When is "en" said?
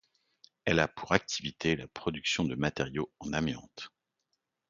3.19-3.33